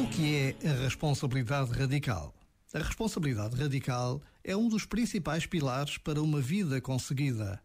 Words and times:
O 0.00 0.06
que 0.06 0.34
é 0.34 0.70
a 0.70 0.82
responsabilidade 0.82 1.72
radical? 1.72 2.34
A 2.72 2.78
responsabilidade 2.78 3.54
radical 3.54 4.22
é 4.42 4.56
um 4.56 4.66
dos 4.66 4.86
principais 4.86 5.44
pilares 5.44 5.98
para 5.98 6.22
uma 6.22 6.40
vida 6.40 6.80
conseguida. 6.80 7.60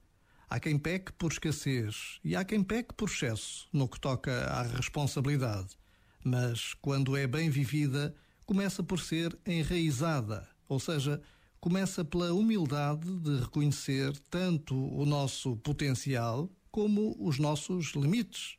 Há 0.50 0.59
quem 0.59 0.77
peque 0.77 1.13
por 1.13 1.32
escassez 1.32 2.20
e 2.25 2.36
há 2.36 2.43
quem 2.43 2.61
peque 2.61 2.93
por 2.93 3.07
excesso 3.07 3.70
no 3.71 3.88
que 3.88 3.98
toca 3.98 4.48
à 4.48 4.63
responsabilidade. 4.63 5.77
Mas, 6.25 6.73
quando 6.82 7.16
é 7.16 7.25
bem 7.25 7.50
vivida, 7.50 8.13
começa 8.45 8.83
por 8.83 8.99
ser 8.99 9.39
enraizada, 9.47 10.45
ou 10.67 10.77
seja, 10.77 11.21
começa 11.61 12.04
pela 12.04 12.33
humildade 12.33 13.17
de 13.21 13.39
reconhecer 13.39 14.11
tanto 14.29 14.75
o 14.75 15.05
nosso 15.05 15.55
potencial 15.55 16.52
como 16.70 17.15
os 17.17 17.39
nossos 17.39 17.93
limites. 17.95 18.57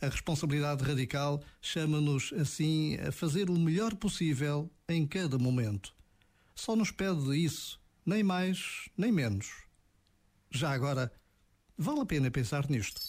A 0.00 0.06
responsabilidade 0.06 0.84
radical 0.84 1.42
chama-nos, 1.60 2.32
assim, 2.32 2.96
a 2.96 3.10
fazer 3.10 3.50
o 3.50 3.58
melhor 3.58 3.94
possível 3.94 4.70
em 4.88 5.06
cada 5.06 5.38
momento. 5.38 5.94
Só 6.54 6.76
nos 6.76 6.90
pede 6.90 7.36
isso, 7.36 7.80
nem 8.04 8.22
mais, 8.22 8.88
nem 8.96 9.10
menos. 9.10 9.46
Já 10.50 10.72
agora, 10.72 11.12
vale 11.78 12.00
a 12.00 12.06
pena 12.06 12.30
pensar 12.30 12.68
nisto. 12.68 13.00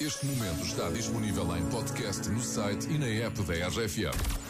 Este 0.00 0.26
momento 0.26 0.64
está 0.64 0.90
disponível 0.90 1.56
em 1.56 1.64
podcast 1.70 2.28
no 2.28 2.40
site 2.42 2.88
e 2.90 2.98
na 2.98 3.06
app 3.06 3.40
da 3.42 3.68
RFM. 3.68 4.44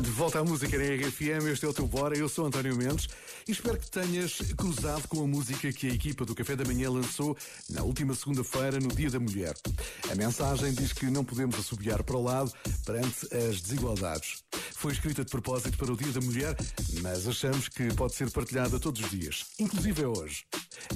De 0.00 0.10
volta 0.10 0.40
à 0.40 0.44
música 0.44 0.76
na 0.76 0.84
RFM, 0.84 1.46
este 1.52 1.64
é 1.64 1.68
o 1.68 1.72
teu 1.72 1.86
Bora, 1.86 2.16
eu 2.16 2.28
sou 2.28 2.46
António 2.46 2.76
Mendes 2.76 3.08
e 3.46 3.52
espero 3.52 3.78
que 3.78 3.90
tenhas 3.90 4.38
cruzado 4.56 5.06
com 5.08 5.22
a 5.22 5.26
música 5.26 5.72
que 5.72 5.88
a 5.88 5.94
equipa 5.94 6.24
do 6.24 6.34
Café 6.34 6.56
da 6.56 6.64
Manhã 6.64 6.90
lançou 6.90 7.36
na 7.70 7.82
última 7.82 8.14
segunda-feira, 8.14 8.80
no 8.80 8.88
Dia 8.88 9.10
da 9.10 9.20
Mulher. 9.20 9.54
A 10.10 10.14
mensagem 10.14 10.72
diz 10.72 10.92
que 10.92 11.06
não 11.06 11.24
podemos 11.24 11.58
assobiar 11.58 12.02
para 12.02 12.16
o 12.16 12.22
lado 12.22 12.52
perante 12.84 13.26
as 13.34 13.60
desigualdades. 13.60 14.42
Foi 14.74 14.92
escrita 14.92 15.24
de 15.24 15.30
propósito 15.30 15.78
para 15.78 15.92
o 15.92 15.96
Dia 15.96 16.12
da 16.12 16.20
Mulher, 16.20 16.56
mas 17.00 17.26
achamos 17.28 17.68
que 17.68 17.92
pode 17.94 18.14
ser 18.14 18.30
partilhada 18.30 18.78
todos 18.80 19.00
os 19.00 19.10
dias, 19.10 19.46
inclusive 19.58 20.02
é 20.02 20.08
hoje. 20.08 20.44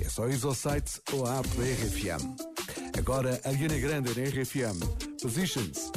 É 0.01 0.09
só 0.09 0.29
ir 0.29 0.39
ao 0.45 0.55
site 0.55 1.01
ou 1.13 1.27
à 1.27 1.39
app 1.39 1.49
da 1.49 1.65
RFM. 1.65 2.99
Agora, 2.99 3.41
a 3.45 3.49
Ariana 3.49 3.79
Grande 3.79 4.11
na 4.19 4.29
RFM. 4.29 4.79
Positions. 5.23 5.91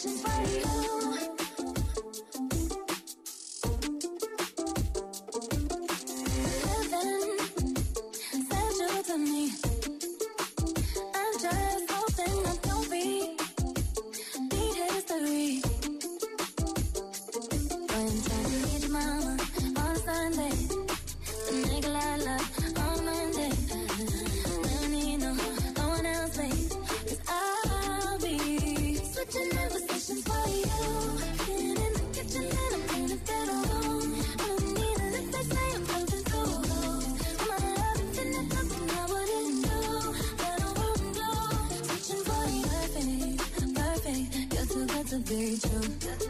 passion 0.00 0.16
for 0.16 1.00
you. 1.00 1.09
day. 45.30 46.29